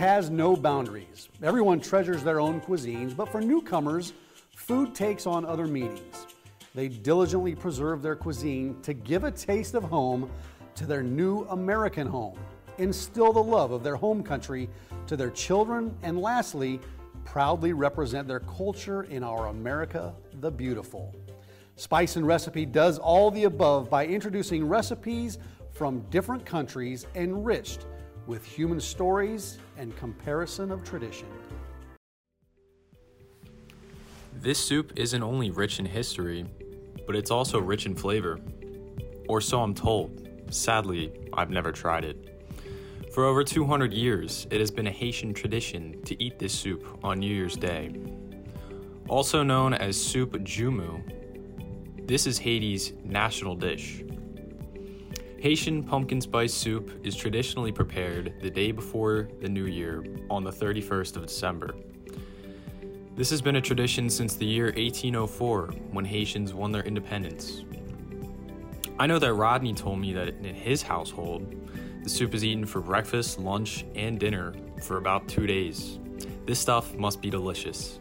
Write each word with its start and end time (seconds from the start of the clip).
has 0.00 0.30
no 0.30 0.56
boundaries. 0.56 1.28
Everyone 1.42 1.78
treasures 1.78 2.24
their 2.24 2.40
own 2.40 2.58
cuisines, 2.58 3.14
but 3.14 3.28
for 3.28 3.38
newcomers, 3.38 4.14
food 4.56 4.94
takes 4.94 5.26
on 5.26 5.44
other 5.44 5.66
meanings. 5.66 6.26
They 6.74 6.88
diligently 6.88 7.54
preserve 7.54 8.00
their 8.00 8.16
cuisine 8.16 8.80
to 8.80 8.94
give 8.94 9.24
a 9.24 9.30
taste 9.30 9.74
of 9.74 9.84
home 9.84 10.30
to 10.76 10.86
their 10.86 11.02
new 11.02 11.42
American 11.50 12.06
home, 12.06 12.38
instill 12.78 13.34
the 13.34 13.42
love 13.42 13.72
of 13.72 13.84
their 13.84 13.96
home 13.96 14.22
country 14.22 14.70
to 15.06 15.18
their 15.18 15.28
children, 15.28 15.94
and 16.02 16.18
lastly, 16.18 16.80
proudly 17.26 17.74
represent 17.74 18.26
their 18.26 18.40
culture 18.40 19.02
in 19.02 19.22
our 19.22 19.48
America 19.48 20.14
the 20.40 20.50
Beautiful. 20.50 21.14
Spice 21.76 22.16
and 22.16 22.26
Recipe 22.26 22.64
does 22.64 22.98
all 22.98 23.30
the 23.30 23.44
above 23.44 23.90
by 23.90 24.06
introducing 24.06 24.66
recipes 24.66 25.36
from 25.72 26.00
different 26.08 26.46
countries 26.46 27.06
enriched 27.14 27.84
with 28.30 28.44
human 28.44 28.80
stories 28.80 29.58
and 29.76 29.96
comparison 29.96 30.70
of 30.70 30.84
tradition. 30.84 31.26
This 34.34 34.56
soup 34.56 34.92
isn't 34.94 35.20
only 35.20 35.50
rich 35.50 35.80
in 35.80 35.84
history, 35.84 36.46
but 37.08 37.16
it's 37.16 37.32
also 37.32 37.58
rich 37.58 37.86
in 37.86 37.96
flavor. 37.96 38.38
Or 39.28 39.40
so 39.40 39.60
I'm 39.60 39.74
told. 39.74 40.28
Sadly, 40.48 41.10
I've 41.32 41.50
never 41.50 41.72
tried 41.72 42.04
it. 42.04 42.46
For 43.12 43.24
over 43.24 43.42
200 43.42 43.92
years, 43.92 44.46
it 44.52 44.60
has 44.60 44.70
been 44.70 44.86
a 44.86 44.92
Haitian 44.92 45.34
tradition 45.34 46.00
to 46.04 46.22
eat 46.22 46.38
this 46.38 46.52
soup 46.56 46.86
on 47.02 47.18
New 47.18 47.34
Year's 47.34 47.56
Day. 47.56 47.96
Also 49.08 49.42
known 49.42 49.74
as 49.74 50.00
soup 50.00 50.34
joumou, 50.44 51.02
this 52.06 52.28
is 52.28 52.38
Haiti's 52.38 52.92
national 53.02 53.56
dish. 53.56 54.04
Haitian 55.40 55.82
pumpkin 55.82 56.20
spice 56.20 56.52
soup 56.52 57.00
is 57.02 57.16
traditionally 57.16 57.72
prepared 57.72 58.34
the 58.42 58.50
day 58.50 58.72
before 58.72 59.26
the 59.40 59.48
new 59.48 59.64
year 59.64 60.04
on 60.28 60.44
the 60.44 60.50
31st 60.50 61.16
of 61.16 61.26
December. 61.26 61.74
This 63.16 63.30
has 63.30 63.40
been 63.40 63.56
a 63.56 63.60
tradition 63.62 64.10
since 64.10 64.36
the 64.36 64.44
year 64.44 64.66
1804 64.66 65.68
when 65.92 66.04
Haitians 66.04 66.52
won 66.52 66.72
their 66.72 66.82
independence. 66.82 67.64
I 68.98 69.06
know 69.06 69.18
that 69.18 69.32
Rodney 69.32 69.72
told 69.72 69.98
me 69.98 70.12
that 70.12 70.28
in 70.28 70.54
his 70.54 70.82
household, 70.82 71.56
the 72.02 72.10
soup 72.10 72.34
is 72.34 72.44
eaten 72.44 72.66
for 72.66 72.82
breakfast, 72.82 73.38
lunch, 73.38 73.86
and 73.94 74.20
dinner 74.20 74.52
for 74.82 74.98
about 74.98 75.26
two 75.26 75.46
days. 75.46 75.98
This 76.44 76.58
stuff 76.58 76.94
must 76.96 77.22
be 77.22 77.30
delicious. 77.30 77.98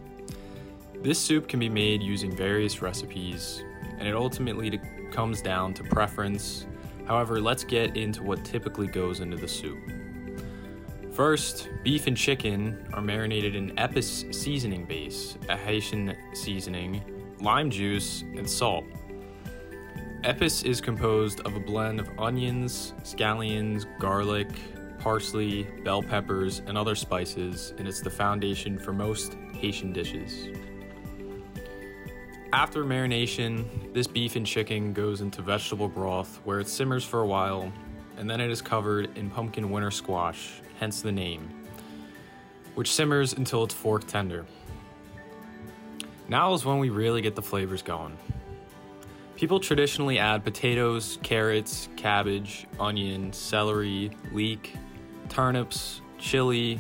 This 1.02 1.18
soup 1.18 1.48
can 1.48 1.62
be 1.62 1.70
made 1.70 2.04
using 2.04 2.36
various 2.36 2.82
recipes, 2.82 3.64
and 3.98 4.06
it 4.10 4.14
ultimately 4.14 4.78
comes 5.14 5.42
down 5.42 5.74
to 5.76 5.84
preference 5.86 6.66
However, 7.10 7.42
let's 7.42 7.64
get 7.64 7.98
into 7.98 8.22
what 8.22 8.46
typically 8.46 8.86
goes 8.86 9.20
into 9.20 9.36
the 9.36 9.48
soup. 9.48 9.80
First, 11.12 11.68
beef 11.84 12.06
and 12.06 12.16
chicken 12.16 12.86
are 12.94 13.02
marinated 13.02 13.56
in 13.56 13.72
Epis 13.78 14.32
seasoning 14.34 14.86
base, 14.86 15.36
a 15.50 15.58
Haitian 15.58 16.16
seasoning, 16.34 17.02
lime 17.42 17.72
juice, 17.72 18.22
and 18.22 18.48
salt. 18.48 18.86
Epis 20.24 20.64
is 20.64 20.80
composed 20.80 21.40
of 21.42 21.56
a 21.56 21.60
blend 21.60 22.00
of 22.00 22.08
onions, 22.20 22.94
scallions, 23.02 23.88
garlic, 23.98 24.50
parsley, 25.00 25.64
bell 25.84 26.04
peppers, 26.04 26.62
and 26.68 26.78
other 26.78 26.94
spices, 26.94 27.74
and 27.80 27.88
it's 27.88 28.02
the 28.02 28.10
foundation 28.10 28.78
for 28.78 28.94
most 28.94 29.36
Haitian 29.56 29.92
dishes. 29.92 30.48
After 32.52 32.84
marination, 32.84 33.94
this 33.94 34.08
beef 34.08 34.36
and 34.36 34.44
chicken 34.46 34.92
goes 34.92 35.22
into 35.22 35.44
vegetable 35.44 35.88
broth 35.88 36.40
where 36.46 36.60
it 36.60 36.68
simmers 36.68 37.06
for 37.06 37.22
a 37.22 37.26
while, 37.28 37.72
and 38.18 38.28
then 38.28 38.42
it 38.42 38.50
is 38.50 38.60
covered 38.60 39.16
in 39.16 39.30
pumpkin 39.30 39.70
winter 39.70 39.92
squash, 39.92 40.60
hence 40.80 41.02
the 41.04 41.12
name, 41.12 41.48
which 42.74 42.92
simmers 42.92 43.34
until 43.34 43.64
it's 43.64 43.76
fork 43.76 44.08
tender. 44.08 44.48
Now 46.28 46.56
is 46.56 46.66
when 46.66 46.80
we 46.80 46.90
really 46.90 47.22
get 47.22 47.36
the 47.36 47.42
flavors 47.44 47.84
going. 47.84 48.18
People 49.36 49.60
traditionally 49.60 50.18
add 50.18 50.44
potatoes, 50.44 51.20
carrots, 51.22 51.88
cabbage, 51.98 52.66
onion, 52.80 53.32
celery, 53.32 54.10
leek, 54.32 54.74
turnips, 55.30 56.02
chili, 56.18 56.80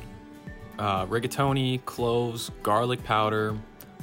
uh, 0.79 1.05
rigatoni, 1.05 1.85
cloves, 1.85 2.49
garlic 2.63 3.03
powder, 3.03 3.55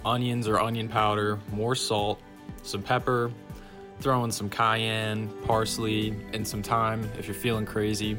onions 0.06 0.46
or 0.46 0.60
onion 0.60 0.88
powder, 0.88 1.38
more 1.52 1.74
salt, 1.74 2.20
some 2.62 2.82
pepper, 2.82 3.30
throw 4.00 4.24
in 4.24 4.30
some 4.30 4.48
cayenne, 4.48 5.28
parsley, 5.44 6.14
and 6.32 6.46
some 6.46 6.62
thyme 6.62 7.08
if 7.18 7.26
you're 7.26 7.34
feeling 7.34 7.66
crazy. 7.66 8.16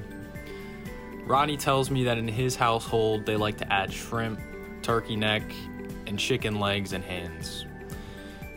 Ronnie 1.25 1.57
tells 1.57 1.89
me 1.89 2.03
that 2.03 2.17
in 2.17 2.27
his 2.27 2.55
household 2.55 3.25
they 3.25 3.35
like 3.35 3.57
to 3.57 3.73
add 3.73 3.91
shrimp, 3.91 4.39
turkey 4.81 5.15
neck, 5.15 5.43
and 6.05 6.19
chicken 6.19 6.59
legs 6.59 6.93
and 6.93 7.03
hands. 7.03 7.65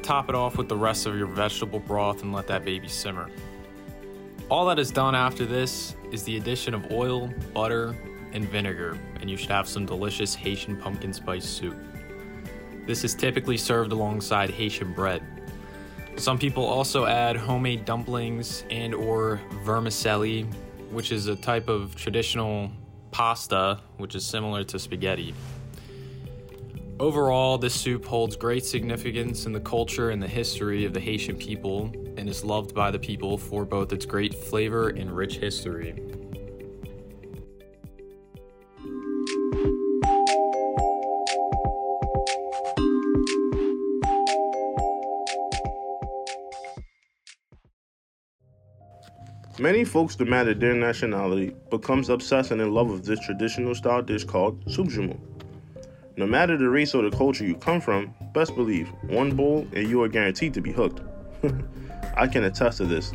Top 0.03 0.29
it 0.29 0.35
off 0.35 0.57
with 0.57 0.69
the 0.69 0.77
rest 0.77 1.07
of 1.07 1.17
your 1.17 1.27
vegetable 1.27 1.81
broth 1.81 2.23
and 2.23 2.33
let 2.33 2.47
that 2.49 2.65
baby 2.65 2.89
simmer. 2.89 3.29
All 4.49 4.67
that 4.67 4.79
is 4.79 4.91
done 4.91 5.15
after 5.15 5.47
this 5.47 5.95
is 6.11 6.25
the 6.25 6.37
addition 6.37 6.75
of 6.75 6.91
oil, 6.91 7.33
butter, 7.55 7.97
and 8.33 8.49
vinegar, 8.49 8.99
and 9.21 9.31
you 9.31 9.37
should 9.37 9.51
have 9.51 9.69
some 9.69 9.87
delicious 9.87 10.35
Haitian 10.35 10.77
pumpkin 10.77 11.13
spice 11.13 11.45
soup. 11.45 11.77
This 12.91 13.05
is 13.05 13.15
typically 13.15 13.57
served 13.57 13.93
alongside 13.93 14.51
Haitian 14.51 14.93
bread. 14.93 15.23
Some 16.17 16.41
people 16.41 16.65
also 16.67 17.07
add 17.07 17.37
homemade 17.37 17.85
dumplings 17.85 18.65
and 18.69 18.93
or 18.93 19.41
vermicelli, 19.63 20.43
which 20.91 21.13
is 21.13 21.29
a 21.29 21.37
type 21.37 21.69
of 21.69 21.95
traditional 21.95 22.69
pasta 23.13 23.79
which 23.99 24.17
is 24.17 24.27
similar 24.27 24.65
to 24.65 24.77
spaghetti. 24.81 25.35
Overall, 26.99 27.59
this 27.59 27.75
soup 27.75 28.05
holds 28.05 28.35
great 28.35 28.65
significance 28.65 29.47
in 29.47 29.53
the 29.53 29.61
culture 29.61 30.11
and 30.11 30.21
the 30.21 30.27
history 30.27 30.85
of 30.85 30.93
the 30.93 30.99
Haitian 30.99 31.37
people 31.37 31.93
and 32.17 32.29
is 32.29 32.43
loved 32.43 32.75
by 32.75 32.91
the 32.91 32.99
people 32.99 33.39
for 33.39 33.65
both 33.65 33.93
its 33.93 34.05
great 34.05 34.35
flavor 34.35 34.89
and 34.89 35.17
rich 35.17 35.37
history. 35.37 35.95
Many 49.61 49.85
folks 49.85 50.17
demanded 50.17 50.59
their 50.59 50.73
nationality 50.73 51.55
becomes 51.71 52.09
obsessed 52.09 52.51
and 52.51 52.63
in 52.63 52.73
love 52.73 52.91
with 52.91 53.05
this 53.05 53.21
traditional 53.21 53.75
style 53.75 54.01
dish 54.01 54.25
called 54.25 54.59
soup 54.73 54.89
joumou. 54.89 55.21
No 56.17 56.27
matter 56.27 56.57
the 56.57 56.71
race 56.71 56.95
or 56.95 57.03
the 57.03 57.15
culture 57.15 57.45
you 57.45 57.57
come 57.57 57.79
from, 57.79 58.15
best 58.33 58.55
believe, 58.55 58.89
one 59.03 59.37
bowl 59.37 59.67
and 59.75 59.87
you 59.87 60.03
are 60.03 60.09
guaranteed 60.09 60.55
to 60.55 60.63
be 60.63 60.73
hooked. 60.73 61.03
I 62.17 62.27
can 62.27 62.45
attest 62.45 62.79
to 62.79 62.87
this. 62.87 63.13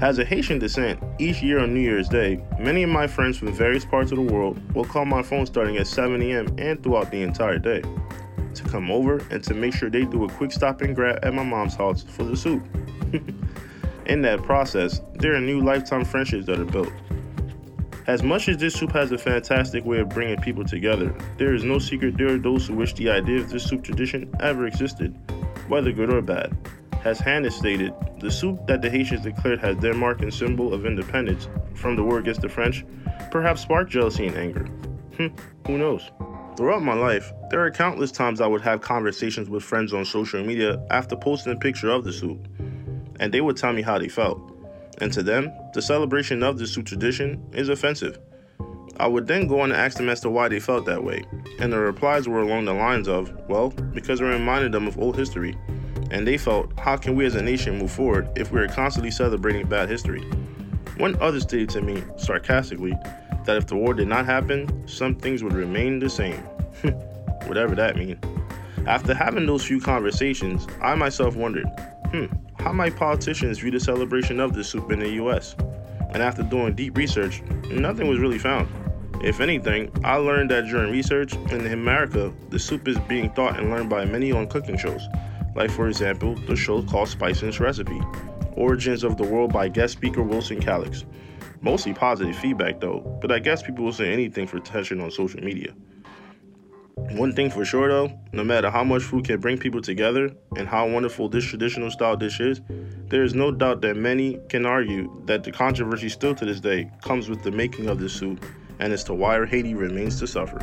As 0.00 0.18
a 0.18 0.24
Haitian 0.24 0.58
descent, 0.58 0.98
each 1.20 1.40
year 1.40 1.60
on 1.60 1.72
New 1.72 1.82
Year's 1.82 2.08
Day, 2.08 2.42
many 2.58 2.82
of 2.82 2.90
my 2.90 3.06
friends 3.06 3.38
from 3.38 3.52
various 3.52 3.84
parts 3.84 4.10
of 4.10 4.16
the 4.16 4.34
world 4.34 4.58
will 4.74 4.84
call 4.84 5.04
my 5.04 5.22
phone 5.22 5.46
starting 5.46 5.76
at 5.76 5.86
7 5.86 6.20
a.m. 6.20 6.52
and 6.58 6.82
throughout 6.82 7.12
the 7.12 7.22
entire 7.22 7.60
day 7.60 7.82
to 8.54 8.64
come 8.64 8.90
over 8.90 9.24
and 9.30 9.44
to 9.44 9.54
make 9.54 9.72
sure 9.72 9.88
they 9.88 10.04
do 10.04 10.24
a 10.24 10.28
quick 10.30 10.50
stop 10.50 10.80
and 10.80 10.96
grab 10.96 11.20
at 11.22 11.32
my 11.32 11.44
mom's 11.44 11.76
house 11.76 12.02
for 12.02 12.24
the 12.24 12.36
soup. 12.36 12.66
In 14.06 14.22
that 14.22 14.44
process, 14.44 15.00
there 15.14 15.34
are 15.34 15.40
new 15.40 15.60
lifetime 15.60 16.04
friendships 16.04 16.46
that 16.46 16.60
are 16.60 16.64
built. 16.64 16.92
As 18.06 18.22
much 18.22 18.48
as 18.48 18.56
this 18.56 18.74
soup 18.74 18.92
has 18.92 19.10
a 19.10 19.18
fantastic 19.18 19.84
way 19.84 19.98
of 19.98 20.10
bringing 20.10 20.40
people 20.40 20.64
together, 20.64 21.12
there 21.38 21.54
is 21.54 21.64
no 21.64 21.80
secret 21.80 22.16
there 22.16 22.34
are 22.34 22.38
those 22.38 22.68
who 22.68 22.74
wish 22.74 22.94
the 22.94 23.10
idea 23.10 23.40
of 23.40 23.50
this 23.50 23.64
soup 23.64 23.82
tradition 23.82 24.32
ever 24.38 24.68
existed, 24.68 25.18
whether 25.66 25.90
good 25.90 26.12
or 26.12 26.22
bad. 26.22 26.56
As 27.04 27.18
Hannah 27.18 27.50
stated, 27.50 27.92
the 28.20 28.30
soup 28.30 28.64
that 28.68 28.80
the 28.80 28.88
Haitians 28.88 29.22
declared 29.22 29.60
as 29.60 29.76
their 29.78 29.94
mark 29.94 30.22
and 30.22 30.32
symbol 30.32 30.72
of 30.72 30.86
independence 30.86 31.48
from 31.74 31.96
the 31.96 32.04
war 32.04 32.18
against 32.18 32.42
the 32.42 32.48
French 32.48 32.84
perhaps 33.32 33.62
sparked 33.62 33.90
jealousy 33.90 34.28
and 34.28 34.36
anger. 34.36 34.66
Hmm, 35.16 35.28
who 35.66 35.78
knows? 35.78 36.12
Throughout 36.56 36.82
my 36.82 36.94
life, 36.94 37.32
there 37.50 37.60
are 37.60 37.72
countless 37.72 38.12
times 38.12 38.40
I 38.40 38.46
would 38.46 38.62
have 38.62 38.80
conversations 38.80 39.50
with 39.50 39.64
friends 39.64 39.92
on 39.92 40.04
social 40.04 40.44
media 40.44 40.80
after 40.90 41.16
posting 41.16 41.54
a 41.54 41.56
picture 41.56 41.90
of 41.90 42.04
the 42.04 42.12
soup 42.12 42.46
and 43.20 43.32
they 43.32 43.40
would 43.40 43.56
tell 43.56 43.72
me 43.72 43.82
how 43.82 43.98
they 43.98 44.08
felt. 44.08 44.40
And 44.98 45.12
to 45.12 45.22
them, 45.22 45.52
the 45.74 45.82
celebration 45.82 46.42
of 46.42 46.58
the 46.58 46.66
soup 46.66 46.86
tradition 46.86 47.44
is 47.52 47.68
offensive. 47.68 48.18
I 48.98 49.06
would 49.06 49.26
then 49.26 49.46
go 49.46 49.60
on 49.60 49.72
and 49.72 49.80
ask 49.80 49.98
them 49.98 50.08
as 50.08 50.20
to 50.20 50.30
why 50.30 50.48
they 50.48 50.60
felt 50.60 50.86
that 50.86 51.04
way, 51.04 51.22
and 51.58 51.72
the 51.72 51.78
replies 51.78 52.28
were 52.28 52.40
along 52.40 52.64
the 52.64 52.72
lines 52.72 53.08
of, 53.08 53.30
well, 53.48 53.70
because 53.70 54.20
it 54.20 54.24
reminded 54.24 54.72
them 54.72 54.86
of 54.86 54.98
old 54.98 55.16
history. 55.16 55.56
And 56.10 56.26
they 56.26 56.38
felt, 56.38 56.72
how 56.78 56.96
can 56.96 57.14
we 57.14 57.26
as 57.26 57.34
a 57.34 57.42
nation 57.42 57.78
move 57.78 57.90
forward 57.90 58.28
if 58.36 58.52
we 58.52 58.60
are 58.60 58.68
constantly 58.68 59.10
celebrating 59.10 59.66
bad 59.68 59.88
history? 59.88 60.22
One 60.96 61.20
other 61.20 61.40
stated 61.40 61.68
to 61.70 61.82
me, 61.82 62.02
sarcastically, 62.16 62.94
that 63.44 63.56
if 63.56 63.66
the 63.66 63.76
war 63.76 63.92
did 63.92 64.08
not 64.08 64.24
happen, 64.24 64.86
some 64.88 65.14
things 65.14 65.42
would 65.42 65.52
remain 65.52 65.98
the 65.98 66.08
same. 66.08 66.38
Whatever 67.46 67.74
that 67.74 67.96
means. 67.96 68.18
After 68.86 69.14
having 69.14 69.46
those 69.46 69.64
few 69.64 69.80
conversations, 69.80 70.66
I 70.80 70.94
myself 70.94 71.36
wondered, 71.36 71.66
hmm, 72.12 72.26
how 72.66 72.72
might 72.72 72.96
politicians 72.96 73.60
view 73.60 73.70
the 73.70 73.78
celebration 73.78 74.40
of 74.40 74.52
this 74.52 74.68
soup 74.68 74.90
in 74.90 74.98
the 74.98 75.10
US? 75.22 75.54
And 76.10 76.20
after 76.20 76.42
doing 76.42 76.74
deep 76.74 76.96
research, 76.96 77.40
nothing 77.70 78.08
was 78.08 78.18
really 78.18 78.40
found. 78.40 78.68
If 79.22 79.38
anything, 79.38 79.88
I 80.02 80.16
learned 80.16 80.50
that 80.50 80.64
during 80.64 80.90
research 80.90 81.34
in 81.52 81.64
America, 81.64 82.34
the 82.50 82.58
soup 82.58 82.88
is 82.88 82.98
being 83.06 83.32
taught 83.34 83.56
and 83.56 83.70
learned 83.70 83.88
by 83.88 84.04
many 84.04 84.32
on 84.32 84.48
cooking 84.48 84.76
shows. 84.76 85.06
Like, 85.54 85.70
for 85.70 85.86
example, 85.86 86.34
the 86.34 86.56
show 86.56 86.82
called 86.82 87.08
Spice 87.08 87.40
Recipe 87.60 88.00
Origins 88.56 89.04
of 89.04 89.16
the 89.16 89.22
World 89.22 89.52
by 89.52 89.68
guest 89.68 89.92
speaker 89.92 90.24
Wilson 90.24 90.58
Calix. 90.58 91.04
Mostly 91.60 91.94
positive 91.94 92.34
feedback 92.34 92.80
though, 92.80 93.16
but 93.20 93.30
I 93.30 93.38
guess 93.38 93.62
people 93.62 93.84
will 93.84 93.92
say 93.92 94.12
anything 94.12 94.48
for 94.48 94.56
attention 94.56 95.00
on 95.00 95.12
social 95.12 95.40
media. 95.40 95.72
One 97.16 97.32
thing 97.32 97.50
for 97.50 97.64
sure 97.64 97.88
though, 97.88 98.12
no 98.32 98.44
matter 98.44 98.70
how 98.70 98.84
much 98.84 99.02
food 99.02 99.24
can 99.24 99.40
bring 99.40 99.56
people 99.56 99.80
together 99.80 100.30
and 100.56 100.68
how 100.68 100.86
wonderful 100.88 101.30
this 101.30 101.44
traditional 101.44 101.90
style 101.90 102.16
dish 102.16 102.40
is, 102.40 102.60
there 103.08 103.22
is 103.22 103.34
no 103.34 103.50
doubt 103.50 103.80
that 103.82 103.96
many 103.96 104.38
can 104.50 104.66
argue 104.66 105.10
that 105.24 105.42
the 105.42 105.50
controversy 105.50 106.10
still 106.10 106.34
to 106.34 106.44
this 106.44 106.60
day 106.60 106.90
comes 107.02 107.30
with 107.30 107.42
the 107.42 107.50
making 107.50 107.88
of 107.88 107.98
this 107.98 108.12
soup 108.12 108.44
and 108.80 108.92
as 108.92 109.02
to 109.04 109.14
why 109.14 109.44
Haiti 109.46 109.74
remains 109.74 110.18
to 110.20 110.26
suffer. 110.26 110.58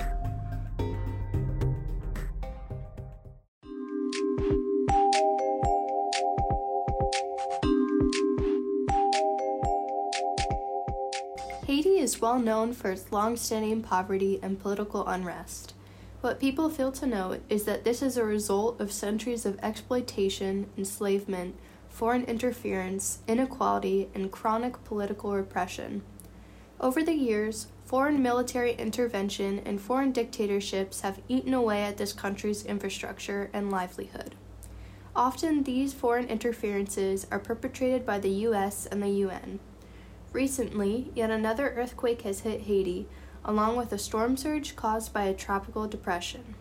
Haiti 11.66 11.98
is 11.98 12.22
well 12.22 12.38
known 12.38 12.74
for 12.74 12.92
its 12.92 13.12
long 13.12 13.38
standing 13.38 13.82
poverty 13.82 14.40
and 14.44 14.60
political 14.60 15.08
unrest. 15.08 15.74
What 16.24 16.40
people 16.40 16.70
fail 16.70 16.94
to 16.94 17.06
note 17.06 17.42
is 17.50 17.66
that 17.66 17.84
this 17.84 18.02
is 18.02 18.16
a 18.16 18.24
result 18.24 18.80
of 18.80 18.94
centuries 18.94 19.46
of 19.46 19.60
exploitation, 19.62 20.70
enslavement, 20.78 21.58
foreign 21.90 22.24
interference, 22.24 23.20
inequality, 23.28 24.08
and 24.16 24.32
chronic 24.32 24.82
political 24.86 25.34
repression. 25.34 26.02
Over 26.80 27.04
the 27.04 27.12
years, 27.12 27.68
foreign 27.84 28.24
military 28.24 28.72
intervention 28.76 29.60
and 29.66 29.82
foreign 29.82 30.14
dictatorships 30.14 31.02
have 31.02 31.20
eaten 31.28 31.54
away 31.54 31.84
at 31.84 31.98
this 31.98 32.14
country's 32.14 32.64
infrastructure 32.64 33.50
and 33.52 33.70
livelihood. 33.70 34.36
Often, 35.14 35.64
these 35.64 35.94
foreign 35.94 36.30
interferences 36.30 37.28
are 37.32 37.40
perpetrated 37.40 38.06
by 38.06 38.20
the 38.20 38.46
US 38.48 38.86
and 38.86 39.04
the 39.04 39.10
UN. 39.10 39.60
Recently, 40.32 41.12
yet 41.14 41.32
another 41.32 41.74
earthquake 41.76 42.22
has 42.22 42.40
hit 42.40 42.62
Haiti, 42.62 43.10
along 43.46 43.76
with 43.76 43.92
a 43.92 43.98
storm 43.98 44.38
surge 44.38 44.76
caused 44.76 45.14
by 45.14 45.24
a 45.24 45.34
tropical 45.34 45.88
depression. 45.88 46.56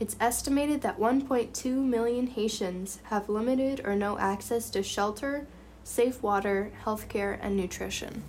It's 0.00 0.16
estimated 0.18 0.80
that 0.82 0.98
1.2 0.98 1.64
million 1.76 2.26
Haitians 2.26 2.98
have 3.04 3.28
limited 3.28 3.82
or 3.84 3.94
no 3.94 4.18
access 4.18 4.68
to 4.70 4.82
shelter, 4.82 5.46
safe 5.84 6.22
water, 6.22 6.72
healthcare, 6.84 7.38
and 7.40 7.56
nutrition. 7.56 8.24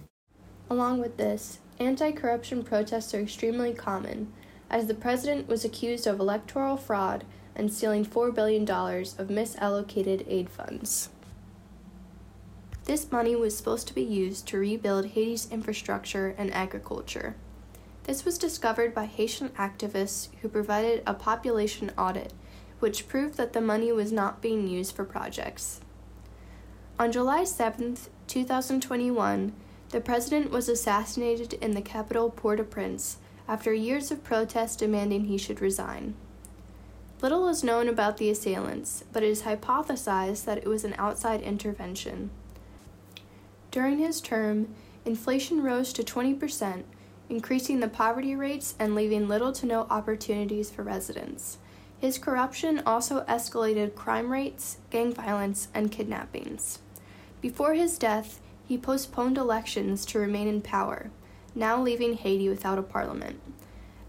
Along 0.69 0.99
with 0.99 1.17
this, 1.17 1.59
anti 1.79 2.11
corruption 2.11 2.63
protests 2.63 3.13
are 3.13 3.21
extremely 3.21 3.73
common, 3.73 4.31
as 4.69 4.87
the 4.87 4.93
president 4.93 5.47
was 5.47 5.65
accused 5.65 6.05
of 6.05 6.19
electoral 6.19 6.77
fraud 6.77 7.23
and 7.55 7.71
stealing 7.71 8.05
$4 8.05 8.33
billion 8.33 8.63
of 8.63 9.27
misallocated 9.27 10.25
aid 10.27 10.49
funds. 10.49 11.09
This 12.85 13.11
money 13.11 13.35
was 13.35 13.55
supposed 13.57 13.87
to 13.87 13.95
be 13.95 14.03
used 14.03 14.47
to 14.47 14.57
rebuild 14.57 15.07
Haiti's 15.07 15.49
infrastructure 15.49 16.35
and 16.37 16.53
agriculture. 16.53 17.35
This 18.03 18.25
was 18.25 18.37
discovered 18.37 18.93
by 18.93 19.05
Haitian 19.05 19.49
activists 19.49 20.27
who 20.41 20.49
provided 20.49 21.03
a 21.07 21.13
population 21.13 21.91
audit, 21.97 22.33
which 22.79 23.07
proved 23.07 23.37
that 23.37 23.53
the 23.53 23.61
money 23.61 23.91
was 23.93 24.11
not 24.11 24.41
being 24.41 24.67
used 24.67 24.93
for 24.93 25.05
projects. 25.05 25.79
On 26.99 27.11
July 27.11 27.45
7, 27.45 27.97
2021, 28.27 29.53
the 29.89 30.01
president 30.01 30.51
was 30.51 30.67
assassinated 30.67 31.53
in 31.53 31.71
the 31.71 31.81
capital 31.81 32.29
Port 32.29 32.59
au 32.59 32.63
Prince 32.63 33.17
after 33.47 33.73
years 33.73 34.11
of 34.11 34.23
protest 34.23 34.79
demanding 34.79 35.25
he 35.25 35.37
should 35.37 35.61
resign. 35.61 36.15
Little 37.21 37.47
is 37.47 37.63
known 37.63 37.87
about 37.87 38.17
the 38.17 38.29
assailants, 38.29 39.05
but 39.13 39.23
it 39.23 39.29
is 39.29 39.43
hypothesized 39.43 40.43
that 40.43 40.57
it 40.57 40.67
was 40.67 40.83
an 40.83 40.95
outside 40.97 41.41
intervention. 41.41 42.31
During 43.71 43.99
his 43.99 44.19
term, 44.19 44.75
inflation 45.05 45.63
rose 45.63 45.93
to 45.93 46.03
20%, 46.03 46.83
increasing 47.33 47.79
the 47.79 47.87
poverty 47.87 48.35
rates 48.35 48.75
and 48.77 48.93
leaving 48.93 49.27
little 49.27 49.51
to 49.51 49.65
no 49.65 49.87
opportunities 49.89 50.69
for 50.69 50.83
residents. 50.83 51.57
His 51.99 52.19
corruption 52.19 52.83
also 52.85 53.23
escalated 53.23 53.95
crime 53.95 54.31
rates, 54.31 54.77
gang 54.91 55.11
violence, 55.11 55.67
and 55.73 55.91
kidnappings. 55.91 56.79
Before 57.41 57.73
his 57.73 57.97
death, 57.97 58.39
he 58.67 58.77
postponed 58.77 59.39
elections 59.39 60.05
to 60.05 60.19
remain 60.19 60.47
in 60.47 60.61
power, 60.61 61.09
now 61.55 61.81
leaving 61.81 62.13
Haiti 62.13 62.49
without 62.49 62.77
a 62.77 62.83
parliament. 62.83 63.41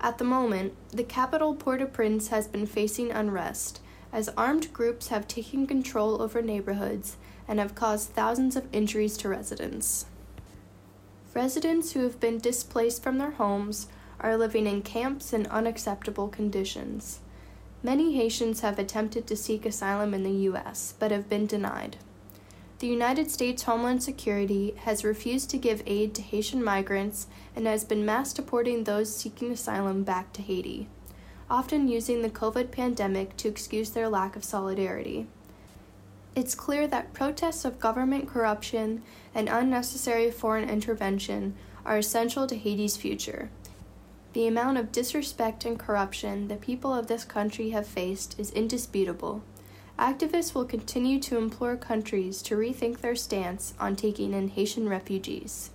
At 0.02 0.18
the 0.18 0.24
moment, 0.24 0.74
the 0.90 1.02
capital 1.02 1.54
Port 1.54 1.80
au 1.80 1.86
Prince 1.86 2.28
has 2.28 2.46
been 2.46 2.66
facing 2.66 3.10
unrest, 3.10 3.80
as 4.12 4.28
armed 4.36 4.70
groups 4.74 5.08
have 5.08 5.26
taken 5.26 5.66
control 5.66 6.20
over 6.20 6.42
neighborhoods 6.42 7.16
and 7.48 7.58
have 7.58 7.74
caused 7.74 8.10
thousands 8.10 8.54
of 8.54 8.68
injuries 8.70 9.16
to 9.16 9.30
residents. 9.30 10.04
Residents 11.34 11.92
who 11.92 12.00
have 12.04 12.20
been 12.20 12.38
displaced 12.38 13.02
from 13.02 13.18
their 13.18 13.32
homes 13.32 13.88
are 14.20 14.36
living 14.36 14.68
in 14.68 14.82
camps 14.82 15.32
in 15.32 15.48
unacceptable 15.48 16.28
conditions. 16.28 17.18
Many 17.82 18.14
Haitians 18.16 18.60
have 18.60 18.78
attempted 18.78 19.26
to 19.26 19.36
seek 19.36 19.66
asylum 19.66 20.14
in 20.14 20.22
the 20.22 20.30
U.S., 20.30 20.94
but 20.98 21.10
have 21.10 21.28
been 21.28 21.46
denied. 21.46 21.96
The 22.78 22.86
United 22.86 23.32
States 23.32 23.64
Homeland 23.64 24.02
Security 24.02 24.74
has 24.84 25.04
refused 25.04 25.50
to 25.50 25.58
give 25.58 25.82
aid 25.86 26.14
to 26.14 26.22
Haitian 26.22 26.62
migrants 26.62 27.26
and 27.56 27.66
has 27.66 27.84
been 27.84 28.06
mass 28.06 28.32
deporting 28.32 28.84
those 28.84 29.14
seeking 29.14 29.50
asylum 29.50 30.04
back 30.04 30.32
to 30.34 30.42
Haiti, 30.42 30.88
often 31.50 31.88
using 31.88 32.22
the 32.22 32.30
COVID 32.30 32.70
pandemic 32.70 33.36
to 33.38 33.48
excuse 33.48 33.90
their 33.90 34.08
lack 34.08 34.36
of 34.36 34.44
solidarity. 34.44 35.26
It's 36.34 36.56
clear 36.56 36.88
that 36.88 37.12
protests 37.12 37.64
of 37.64 37.78
government 37.78 38.28
corruption 38.28 39.02
and 39.34 39.48
unnecessary 39.48 40.30
foreign 40.32 40.68
intervention 40.68 41.54
are 41.84 41.98
essential 41.98 42.46
to 42.48 42.56
Haiti's 42.56 42.96
future. 42.96 43.50
The 44.32 44.48
amount 44.48 44.78
of 44.78 44.90
disrespect 44.90 45.64
and 45.64 45.78
corruption 45.78 46.48
the 46.48 46.56
people 46.56 46.92
of 46.92 47.06
this 47.06 47.24
country 47.24 47.70
have 47.70 47.86
faced 47.86 48.38
is 48.38 48.50
indisputable. 48.50 49.42
Activists 49.96 50.54
will 50.54 50.64
continue 50.64 51.20
to 51.20 51.38
implore 51.38 51.76
countries 51.76 52.42
to 52.42 52.56
rethink 52.56 53.00
their 53.00 53.14
stance 53.14 53.74
on 53.78 53.94
taking 53.94 54.32
in 54.34 54.48
Haitian 54.48 54.88
refugees. 54.88 55.70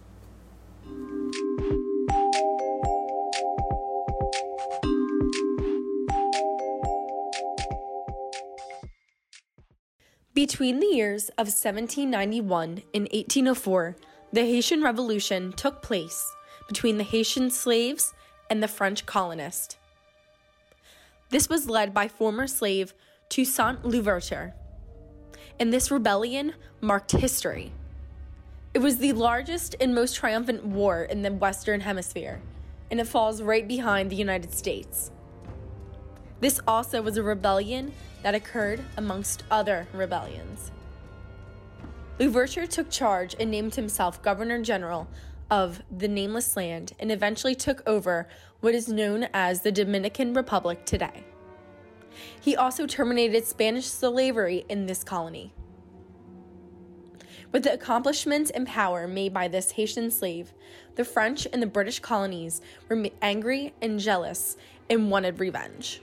Between 10.39 10.79
the 10.79 10.87
years 10.87 11.27
of 11.31 11.47
1791 11.47 12.83
and 12.93 13.09
1804, 13.11 13.97
the 14.31 14.45
Haitian 14.45 14.81
Revolution 14.81 15.51
took 15.51 15.81
place 15.81 16.33
between 16.65 16.97
the 16.97 17.03
Haitian 17.03 17.49
slaves 17.49 18.13
and 18.49 18.63
the 18.63 18.69
French 18.69 19.05
colonists. 19.05 19.75
This 21.29 21.49
was 21.49 21.69
led 21.69 21.93
by 21.93 22.07
former 22.07 22.47
slave 22.47 22.93
Toussaint 23.27 23.83
Louverture, 23.83 24.53
and 25.59 25.73
this 25.73 25.91
rebellion 25.91 26.53
marked 26.79 27.11
history. 27.11 27.73
It 28.73 28.79
was 28.79 28.99
the 28.99 29.11
largest 29.11 29.75
and 29.81 29.93
most 29.93 30.15
triumphant 30.15 30.63
war 30.63 31.03
in 31.03 31.21
the 31.21 31.33
Western 31.33 31.81
Hemisphere, 31.81 32.39
and 32.89 33.01
it 33.01 33.09
falls 33.09 33.41
right 33.41 33.67
behind 33.67 34.09
the 34.09 34.15
United 34.15 34.53
States. 34.53 35.11
This 36.39 36.59
also 36.67 37.01
was 37.01 37.17
a 37.17 37.23
rebellion 37.23 37.91
that 38.23 38.35
occurred 38.35 38.81
amongst 38.97 39.43
other 39.51 39.87
rebellions. 39.93 40.71
Louverture 42.17 42.67
took 42.67 42.89
charge 42.89 43.35
and 43.39 43.51
named 43.51 43.75
himself 43.75 44.21
Governor 44.21 44.61
General 44.61 45.07
of 45.49 45.81
the 45.95 46.07
Nameless 46.07 46.55
Land 46.55 46.93
and 46.99 47.11
eventually 47.11 47.55
took 47.55 47.81
over 47.87 48.27
what 48.59 48.75
is 48.75 48.87
known 48.87 49.27
as 49.33 49.61
the 49.61 49.71
Dominican 49.71 50.33
Republic 50.33 50.85
today. 50.85 51.23
He 52.39 52.55
also 52.55 52.85
terminated 52.85 53.45
Spanish 53.45 53.87
slavery 53.87 54.65
in 54.69 54.85
this 54.85 55.03
colony. 55.03 55.53
With 57.51 57.63
the 57.63 57.73
accomplishments 57.73 58.51
and 58.51 58.67
power 58.67 59.07
made 59.07 59.33
by 59.33 59.47
this 59.47 59.71
Haitian 59.71 60.11
slave, 60.11 60.53
the 60.95 61.05
French 61.05 61.47
and 61.51 61.61
the 61.61 61.67
British 61.67 61.99
colonies 61.99 62.61
were 62.87 63.07
angry 63.21 63.73
and 63.81 63.99
jealous 63.99 64.55
and 64.89 65.09
wanted 65.09 65.39
revenge. 65.39 66.01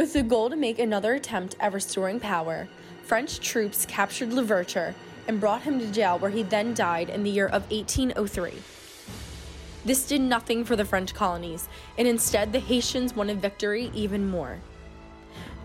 With 0.00 0.14
the 0.14 0.22
goal 0.22 0.48
to 0.48 0.56
make 0.56 0.78
another 0.78 1.12
attempt 1.12 1.56
at 1.60 1.74
restoring 1.74 2.20
power, 2.20 2.68
French 3.02 3.38
troops 3.38 3.84
captured 3.84 4.32
Louverture 4.32 4.94
and 5.28 5.38
brought 5.38 5.60
him 5.60 5.78
to 5.78 5.92
jail 5.92 6.18
where 6.18 6.30
he 6.30 6.42
then 6.42 6.72
died 6.72 7.10
in 7.10 7.22
the 7.22 7.28
year 7.28 7.48
of 7.48 7.70
1803. 7.70 8.54
This 9.84 10.06
did 10.08 10.22
nothing 10.22 10.64
for 10.64 10.74
the 10.74 10.86
French 10.86 11.12
colonies, 11.12 11.68
and 11.98 12.08
instead 12.08 12.50
the 12.50 12.60
Haitians 12.60 13.14
wanted 13.14 13.42
victory 13.42 13.90
even 13.92 14.26
more. 14.26 14.60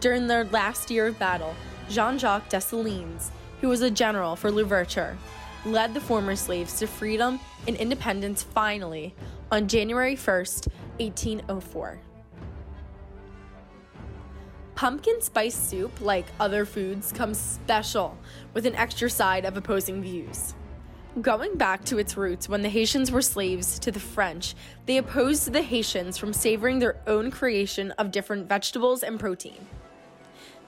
During 0.02 0.28
their 0.28 0.44
last 0.44 0.92
year 0.92 1.08
of 1.08 1.18
battle, 1.18 1.56
Jean 1.88 2.20
Jacques 2.20 2.50
Dessalines, 2.50 3.32
who 3.62 3.70
was 3.70 3.84
a 3.84 3.90
general 3.90 4.36
for 4.36 4.52
Louverture, 4.52 5.18
led 5.66 5.94
the 5.94 6.02
former 6.02 6.36
slaves 6.36 6.78
to 6.80 6.88
freedom 6.88 7.40
and 7.70 7.78
independence 7.78 8.44
finally, 8.44 9.16
on 9.50 9.70
January 9.70 10.18
1st, 10.18 10.68
1804. 11.00 12.00
Pumpkin 14.76 15.22
spice 15.22 15.56
soup, 15.56 16.02
like 16.02 16.26
other 16.38 16.66
foods, 16.66 17.14
comes 17.14 17.38
special 17.38 18.18
with 18.54 18.66
an 18.66 18.76
extra 18.76 19.10
side 19.10 19.46
of 19.46 19.56
opposing 19.56 20.02
views. 20.02 20.54
Going 21.22 21.56
back 21.56 21.86
to 21.86 21.98
its 21.98 22.18
roots 22.18 22.50
when 22.50 22.62
the 22.62 22.68
Haitians 22.68 23.10
were 23.10 23.22
slaves 23.22 23.80
to 23.80 23.90
the 23.90 24.02
French, 24.02 24.54
they 24.86 24.98
opposed 24.98 25.54
the 25.54 25.62
Haitians 25.62 26.18
from 26.18 26.34
savoring 26.34 26.80
their 26.80 26.98
own 27.08 27.32
creation 27.32 27.92
of 27.92 28.12
different 28.12 28.50
vegetables 28.50 29.02
and 29.02 29.18
protein. 29.18 29.66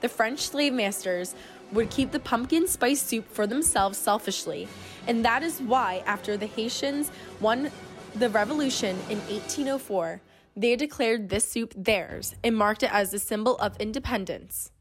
The 0.00 0.08
French 0.08 0.40
slave 0.40 0.72
masters 0.72 1.34
would 1.72 1.90
keep 1.90 2.10
the 2.10 2.20
pumpkin 2.20 2.66
spice 2.66 3.02
soup 3.02 3.30
for 3.30 3.46
themselves 3.46 3.98
selfishly, 3.98 4.68
and 5.06 5.22
that 5.22 5.42
is 5.42 5.60
why, 5.60 6.02
after 6.06 6.38
the 6.38 6.46
Haitians 6.46 7.10
won 7.40 7.70
the 8.14 8.30
revolution 8.30 8.96
in 9.10 9.18
1804, 9.18 10.22
they 10.58 10.74
declared 10.74 11.28
this 11.28 11.48
soup 11.48 11.72
theirs 11.76 12.34
and 12.42 12.56
marked 12.56 12.82
it 12.82 12.92
as 12.92 13.14
a 13.14 13.18
symbol 13.20 13.56
of 13.58 13.76
independence. 13.78 14.72